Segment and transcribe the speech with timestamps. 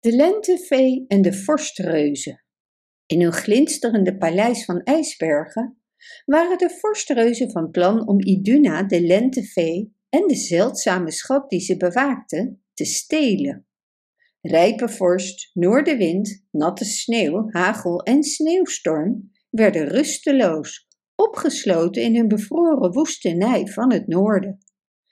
[0.00, 2.44] De lentevee en de vorstreuzen.
[3.06, 5.78] In hun glinsterende paleis van ijsbergen
[6.24, 11.76] waren de vorstreuzen van plan om Iduna, de lentevee, en de zeldzame schat die ze
[11.76, 13.66] bewaakte, te stelen.
[14.40, 23.66] Rijpe vorst, noordenwind, natte sneeuw, hagel en sneeuwstorm werden rusteloos, opgesloten in hun bevroren woestenij
[23.66, 24.58] van het noorden.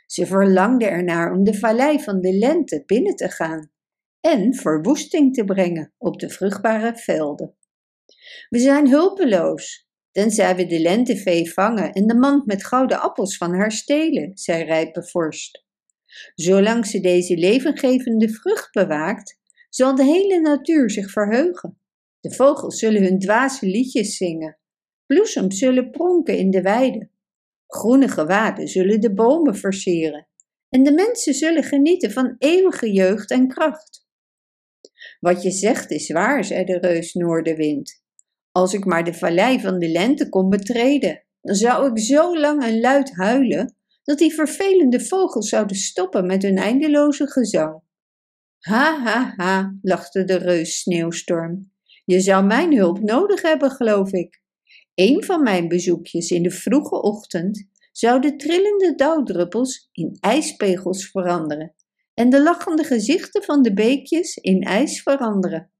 [0.06, 3.74] Ze verlangden ernaar om de vallei van de lente binnen te gaan
[4.26, 7.56] en verwoesting te brengen op de vruchtbare velden.
[8.48, 13.54] We zijn hulpeloos, tenzij we de lentevee vangen en de mand met gouden appels van
[13.54, 15.64] haar stelen, zei rijpe vorst.
[16.34, 21.80] Zolang ze deze levengevende vrucht bewaakt, zal de hele natuur zich verheugen.
[22.20, 24.58] De vogels zullen hun dwaze liedjes zingen,
[25.06, 27.10] bloesems zullen pronken in de weiden,
[27.66, 30.28] groene gewaden zullen de bomen versieren
[30.68, 34.05] en de mensen zullen genieten van eeuwige jeugd en kracht.
[35.20, 38.04] Wat je zegt is waar, zei de reus Noordenwind.
[38.52, 42.62] Als ik maar de vallei van de lente kon betreden, dan zou ik zo lang
[42.62, 47.80] en luid huilen dat die vervelende vogels zouden stoppen met hun eindeloze gezang.
[48.58, 51.72] Ha, ha, ha, lachte de reus Sneeuwstorm.
[52.04, 54.42] Je zou mijn hulp nodig hebben, geloof ik.
[54.94, 61.75] Een van mijn bezoekjes in de vroege ochtend zou de trillende dauwdruppels in ijspegels veranderen
[62.18, 65.70] en de lachende gezichten van de beekjes in ijs veranderen.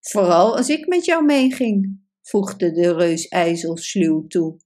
[0.00, 4.56] Vooral als ik met jou meeging, voegde de reus IJzel sluw toe.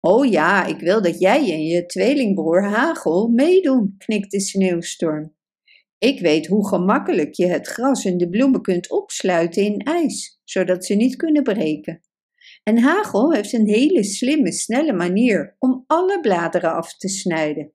[0.00, 5.34] O ja, ik wil dat jij en je tweelingbroer Hagel meedoen, knikte Sneeuwstorm.
[5.98, 10.84] Ik weet hoe gemakkelijk je het gras en de bloemen kunt opsluiten in ijs, zodat
[10.84, 12.00] ze niet kunnen breken.
[12.62, 17.72] En Hagel heeft een hele slimme, snelle manier om alle bladeren af te snijden.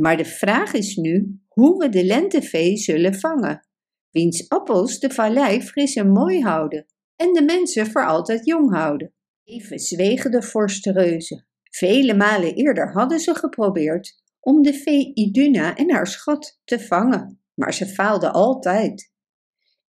[0.00, 3.66] Maar de vraag is nu hoe we de lentevee zullen vangen,
[4.10, 9.14] wiens appels de vallei fris en mooi houden en de mensen voor altijd jong houden.
[9.44, 11.46] Even zwegen de vorstenreuzen.
[11.70, 17.40] Vele malen eerder hadden ze geprobeerd om de vee Iduna en haar schat te vangen,
[17.54, 19.12] maar ze faalden altijd.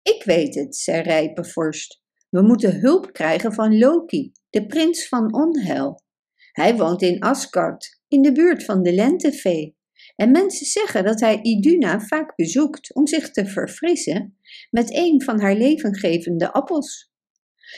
[0.02, 2.02] Ik weet het, zei Rijpe Vorst.
[2.30, 6.04] We moeten hulp krijgen van Loki, de prins van onheil.
[6.52, 9.78] Hij woont in Asgard, in de buurt van de lentevee.
[10.20, 14.38] En mensen zeggen dat hij Iduna vaak bezoekt om zich te verfrissen
[14.70, 17.12] met een van haar levengevende appels.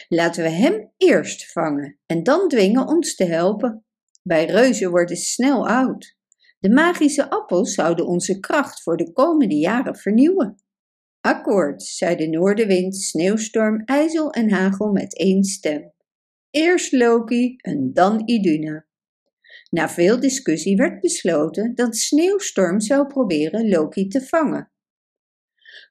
[0.07, 3.85] Laten we hem eerst vangen en dan dwingen ons te helpen.
[4.22, 6.18] Wij reuzen worden snel oud.
[6.59, 10.63] De magische appels zouden onze kracht voor de komende jaren vernieuwen.
[11.19, 15.94] Akkoord, zei de noordenwind, sneeuwstorm, ijzel en hagel met één stem.
[16.50, 18.85] Eerst Loki en dan Iduna.
[19.71, 24.71] Na veel discussie werd besloten dat Sneeuwstorm zou proberen Loki te vangen.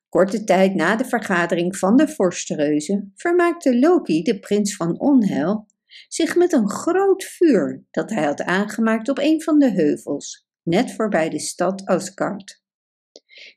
[0.08, 5.66] Korte tijd na de vergadering van de vorstreuzen vermaakte Loki, de prins van onheil,
[6.08, 10.92] zich met een groot vuur dat hij had aangemaakt op een van de heuvels, net
[10.92, 12.62] voorbij de stad Asgard.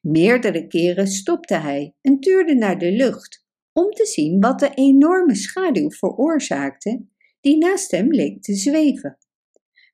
[0.02, 5.36] Meerdere keren stopte hij en tuurde naar de lucht om te zien wat de enorme
[5.36, 7.06] schaduw veroorzaakte
[7.42, 9.18] die naast hem leek te zweven.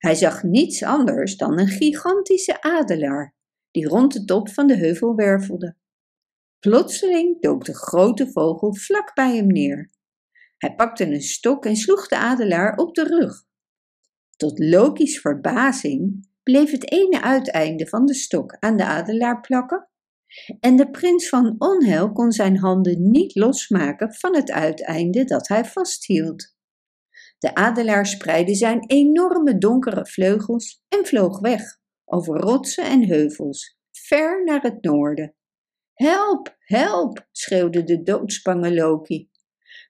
[0.00, 3.34] Hij zag niets anders dan een gigantische adelaar
[3.70, 5.76] die rond de top van de heuvel wervelde.
[6.58, 9.90] Plotseling dook de grote vogel vlak bij hem neer.
[10.56, 13.44] Hij pakte een stok en sloeg de adelaar op de rug.
[14.36, 19.88] Tot Loki's verbazing bleef het ene uiteinde van de stok aan de adelaar plakken
[20.60, 25.64] en de prins van onheil kon zijn handen niet losmaken van het uiteinde dat hij
[25.64, 26.58] vasthield.
[27.40, 31.62] De adelaar spreidde zijn enorme donkere vleugels en vloog weg
[32.04, 35.34] over rotsen en heuvels, ver naar het noorden.
[35.94, 39.30] Help, help, schreeuwde de doodsbange Loki.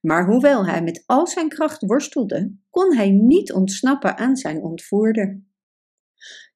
[0.00, 5.42] Maar hoewel hij met al zijn kracht worstelde, kon hij niet ontsnappen aan zijn ontvoerder.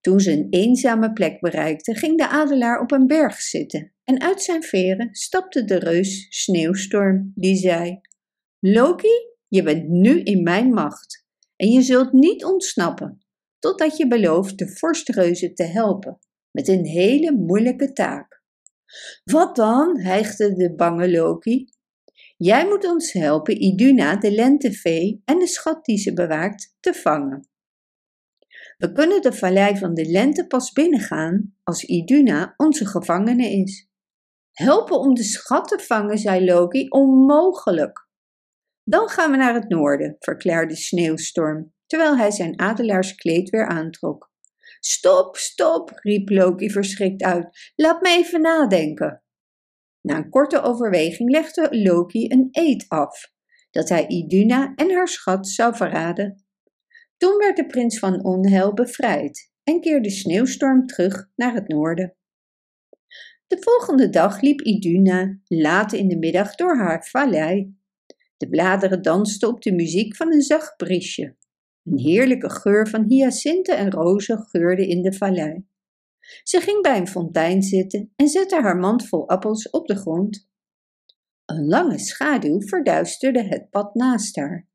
[0.01, 4.43] Toen ze een eenzame plek bereikte, ging de adelaar op een berg zitten en uit
[4.43, 8.01] zijn veren stapte de reus Sneeuwstorm, die zei:
[8.59, 11.25] Loki, je bent nu in mijn macht
[11.57, 13.25] en je zult niet ontsnappen
[13.59, 16.19] totdat je belooft de vorstreuzen te helpen
[16.51, 18.43] met een hele moeilijke taak.
[19.25, 20.01] Wat dan?
[20.01, 21.69] hijgde de bange Loki.
[22.37, 27.49] Jij moet ons helpen Iduna, de lentevee en de schat die ze bewaakt, te vangen.
[28.77, 33.89] We kunnen de vallei van de lente pas binnengaan als Iduna onze gevangene is.
[34.53, 38.04] Helpen om de schat te vangen, zei Loki, onmogelijk.
[38.85, 44.33] Dan gaan we naar het noorden, verklaarde Sneeuwstorm, terwijl hij zijn adelaarskleed weer aantrok.
[44.81, 47.73] Stop, stop, riep Loki verschrikt uit.
[47.75, 49.23] Laat me even nadenken.
[50.01, 53.33] Na een korte overweging legde Loki een eed af,
[53.71, 56.45] dat hij Iduna en haar schat zou verraden.
[57.17, 62.17] Toen werd de prins van onheil bevrijd en keerde Sneeuwstorm terug naar het noorden.
[63.47, 67.77] De volgende dag liep Iduna laat in de middag door haar vallei.
[68.45, 71.37] De bladeren dansten op de muziek van een zacht briesje.
[71.83, 75.67] Een heerlijke geur van hyacinten en rozen geurde in de vallei.
[76.43, 80.49] Ze ging bij een fontein zitten en zette haar mand vol appels op de grond.
[81.45, 84.69] Een lange schaduw verduisterde het pad naast haar.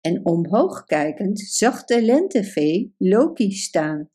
[0.00, 4.10] En omhoog kijkend zag de lentevee Loki staan.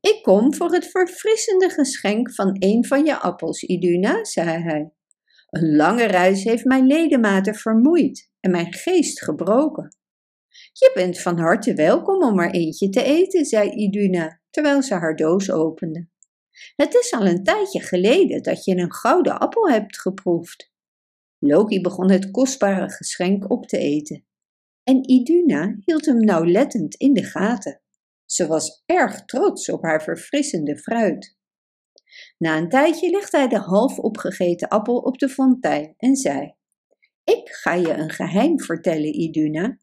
[0.00, 4.95] Ik kom voor het verfrissende geschenk van een van je appels, Iduna, zei hij.
[5.46, 9.96] Een lange reis heeft mijn ledematen vermoeid en mijn geest gebroken.
[10.72, 15.16] Je bent van harte welkom om er eentje te eten, zei Iduna, terwijl ze haar
[15.16, 16.08] doos opende.
[16.76, 20.72] Het is al een tijdje geleden dat je een gouden appel hebt geproefd.
[21.38, 24.26] Loki begon het kostbare geschenk op te eten.
[24.82, 27.80] En Iduna hield hem nauwlettend in de gaten.
[28.24, 31.35] Ze was erg trots op haar verfrissende fruit.
[32.38, 36.54] Na een tijdje legde hij de half opgegeten appel op de fontein en zei:
[37.24, 39.78] Ik ga je een geheim vertellen, Iduna.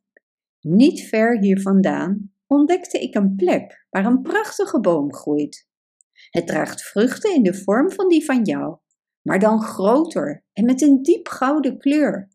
[0.60, 5.68] Niet ver hier vandaan ontdekte ik een plek waar een prachtige boom groeit.
[6.30, 8.78] Het draagt vruchten in de vorm van die van jou,
[9.22, 12.32] maar dan groter en met een diep gouden kleur.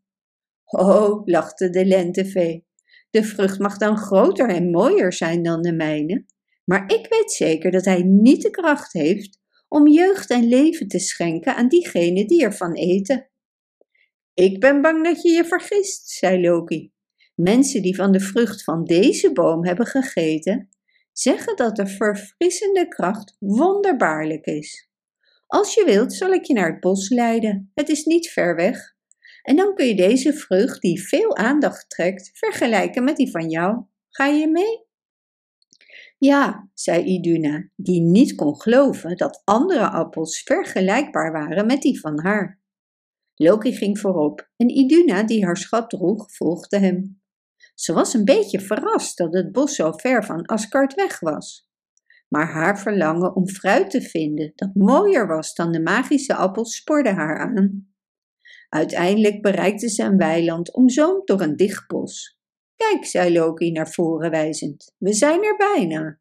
[0.64, 2.66] Oh, lachte de lentevee,
[3.10, 6.24] de vrucht mag dan groter en mooier zijn dan de mijne,
[6.64, 9.37] maar ik weet zeker dat hij niet de kracht heeft
[9.68, 13.30] om jeugd en leven te schenken aan diegenen die ervan eten.
[14.34, 16.92] Ik ben bang dat je je vergist, zei Loki.
[17.34, 20.68] Mensen die van de vrucht van deze boom hebben gegeten,
[21.12, 24.88] zeggen dat de verfrissende kracht wonderbaarlijk is.
[25.46, 27.70] Als je wilt, zal ik je naar het bos leiden.
[27.74, 28.96] Het is niet ver weg.
[29.42, 33.84] En dan kun je deze vrucht, die veel aandacht trekt, vergelijken met die van jou.
[34.08, 34.87] Ga je mee?
[36.18, 42.20] Ja, zei Iduna, die niet kon geloven dat andere appels vergelijkbaar waren met die van
[42.20, 42.60] haar.
[43.34, 47.20] Loki ging voorop en Iduna, die haar schat droeg, volgde hem.
[47.74, 51.68] Ze was een beetje verrast dat het bos zo ver van Asgard weg was.
[52.28, 57.10] Maar haar verlangen om fruit te vinden dat mooier was dan de magische appels spoorde
[57.12, 57.92] haar aan.
[58.68, 62.37] Uiteindelijk bereikte ze een weiland omzoomd door een dicht bos.
[62.78, 66.20] Kijk, zei Loki naar voren wijzend, we zijn er bijna.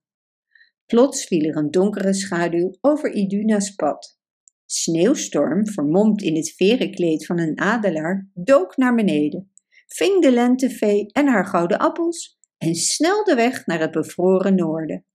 [0.86, 4.20] Plots viel er een donkere schaduw over Iduna's pad.
[4.66, 9.52] Sneeuwstorm, vermomd in het verenkleed van een adelaar, dook naar beneden,
[9.88, 15.06] ving de lentevee en haar gouden appels en snelde weg naar het bevroren noorden.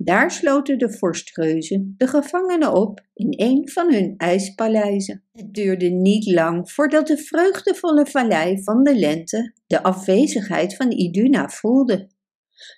[0.00, 5.24] Daar sloten de vorstreuzen de gevangenen op in een van hun ijspaleizen.
[5.32, 11.48] Het duurde niet lang voordat de vreugdevolle vallei van de lente de afwezigheid van Iduna
[11.48, 12.10] voelde.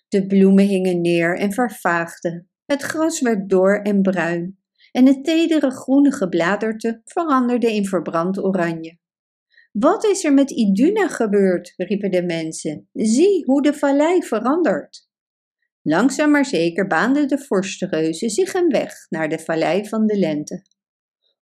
[0.08, 4.58] De bloemen hingen neer en vervaagden, het gras werd dor en bruin
[4.92, 8.98] en het tedere groene gebladerte veranderde in verbrand oranje.
[9.72, 11.74] Wat is er met Iduna gebeurd?
[11.76, 12.88] riepen de mensen.
[12.92, 15.09] Zie hoe de vallei verandert.
[15.82, 20.62] Langzaam maar zeker baanden de vorstenreuzen zich een weg naar de vallei van de lente.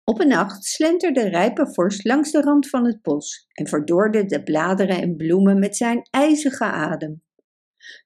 [0.04, 4.44] Op een nacht slenterde rijpe vorst langs de rand van het bos en verdorde de
[4.44, 7.24] bladeren en bloemen met zijn ijzige adem.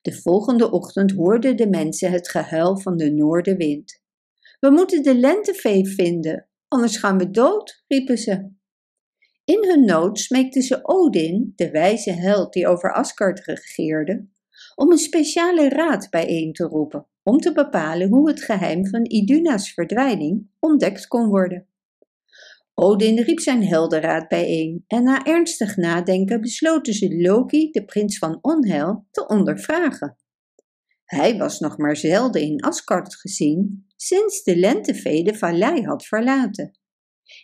[0.02, 4.02] De volgende ochtend hoorden de mensen het gehuil van de noordenwind.
[4.60, 8.52] We moeten de lentevee vinden, anders gaan we dood, riepen ze.
[9.44, 14.28] In hun nood smeekten ze Odin, de wijze held die over Asgard regeerde,
[14.76, 19.74] om een speciale raad bijeen te roepen om te bepalen hoe het geheim van Iduna's
[19.74, 21.66] verdwijning ontdekt kon worden.
[22.74, 28.38] Odin riep zijn heldenraad bijeen en na ernstig nadenken besloten ze Loki, de prins van
[28.42, 30.18] onheil, te ondervragen.
[31.06, 36.80] Hij was nog maar zelden in Asgard gezien sinds de lentevee de vallei had verlaten.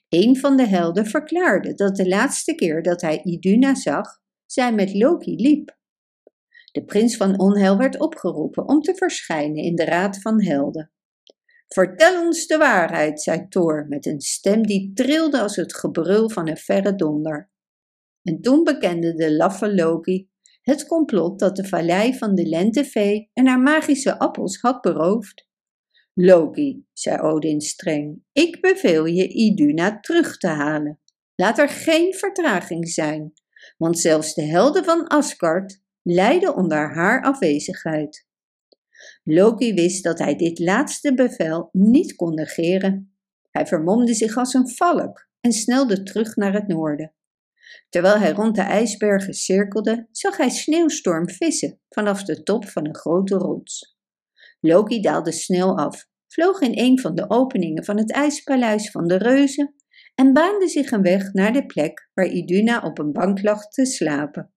[0.10, 4.93] Een van de helden verklaarde dat de laatste keer dat hij Iduna zag, zij met
[4.93, 5.76] Loki liep.
[6.77, 10.91] De prins van onheil werd opgeroepen om te verschijnen in de raad van helden.
[11.67, 16.48] Vertel ons de waarheid, zei Thor met een stem die trilde als het gebrul van
[16.48, 17.51] een verre donder.
[18.24, 20.29] En toen bekende de laffe Loki
[20.62, 25.48] het complot dat de vallei van de lentevee en haar magische appels had beroofd.
[26.13, 31.00] Loki, zei Odin streng, ik beveel je Iduna terug te halen.
[31.36, 33.34] Laat er geen vertraging zijn,
[33.77, 38.26] want zelfs de helden van Asgard lijden onder haar afwezigheid.
[39.24, 43.18] Loki wist dat hij dit laatste bevel niet kon negeren.
[43.52, 47.14] Hij vermomde zich als een valk en snelde terug naar het noorden.
[47.90, 52.96] Terwijl hij rond de ijsbergen cirkelde, zag hij Sneeuwstorm vissen vanaf de top van een
[52.96, 53.98] grote rots.
[54.60, 59.18] Loki daalde snel af, vloog in een van de openingen van het ijspaleis van de
[59.18, 59.76] reuzen
[60.16, 63.86] en baande zich een weg naar de plek waar Iduna op een bank lag te
[63.86, 64.52] slapen.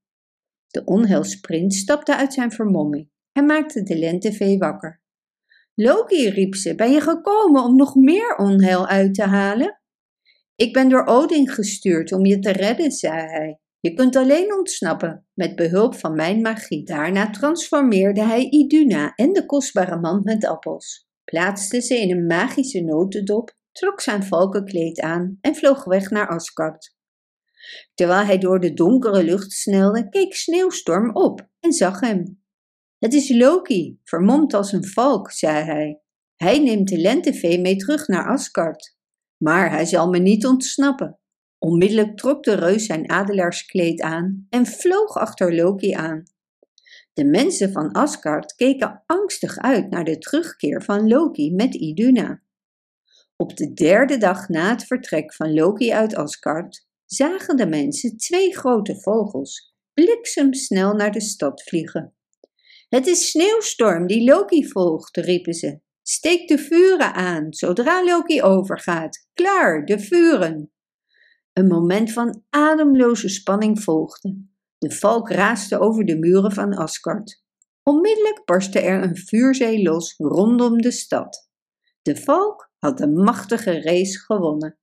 [0.70, 5.02] De onheilsprins stapte uit zijn vermomming en maakte de lentevee wakker.
[5.74, 9.80] Loki, riep ze, ben je gekomen om nog meer onheil uit te halen?
[10.54, 13.60] Ik ben door Odin gestuurd om je te redden, zei hij.
[13.80, 16.84] Je kunt alleen ontsnappen met behulp van mijn magie.
[16.84, 22.80] Daarna transformeerde hij Iduna en de kostbare mand met appels, plaatste ze in een magische
[22.80, 26.94] notendop, trok zijn valkenkleed aan en vloog weg naar Asgard.
[27.94, 32.42] Terwijl hij door de donkere lucht snelde, keek Sneeuwstorm op en zag hem.
[32.98, 36.00] Het is Loki, vermomd als een valk, zei hij.
[36.36, 38.96] Hij neemt de lentevee mee terug naar Asgard.
[39.36, 41.18] Maar hij zal me niet ontsnappen.
[41.58, 46.22] Onmiddellijk trok de reus zijn adelaarskleed aan en vloog achter Loki aan.
[47.12, 52.42] De mensen van Asgard keken angstig uit naar de terugkeer van Loki met Iduna.
[53.36, 58.56] Op de derde dag na het vertrek van Loki uit Asgard zagen de mensen twee
[58.56, 62.14] grote vogels bliksemsnel naar de stad vliegen.
[62.88, 65.80] Het is Sneeuwstorm die Loki volgt, riepen ze.
[66.02, 69.28] Steek de vuren aan, zodra Loki overgaat.
[69.32, 70.72] Klaar, de vuren.
[71.52, 74.44] Een moment van ademloze spanning volgde.
[74.78, 77.44] De valk raasde over de muren van Asgard.
[77.82, 81.50] Onmiddellijk barstte er een vuurzee los rondom de stad.
[82.02, 84.79] De valk had de machtige race gewonnen.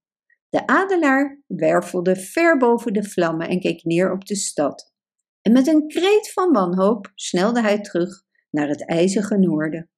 [0.49, 4.93] De adelaar wervelde ver boven de vlammen en keek neer op de stad.
[5.41, 9.89] En met een kreet van wanhoop snelde hij terug naar het ijzige noorden.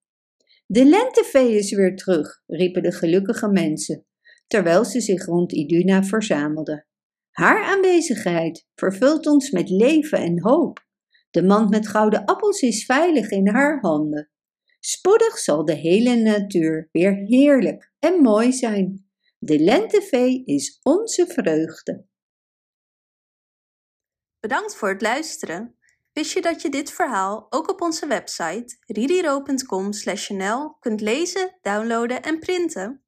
[0.65, 4.05] De lentevee is weer terug, riepen de gelukkige mensen,
[4.47, 6.87] terwijl ze zich rond Iduna verzamelden.
[7.29, 10.87] Haar aanwezigheid vervult ons met leven en hoop.
[11.29, 14.29] De mand met gouden appels is veilig in haar handen.
[14.79, 19.08] Spoedig zal de hele natuur weer heerlijk en mooi zijn.
[19.41, 22.05] De lentevee is onze vreugde.
[24.39, 25.77] Bedankt voor het luisteren.
[26.13, 32.39] Wist je dat je dit verhaal ook op onze website ririro.com/nl kunt lezen, downloaden en
[32.39, 33.03] printen?